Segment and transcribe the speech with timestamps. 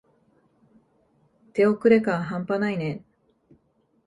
[1.53, 3.05] 手遅れ感はんぱないね。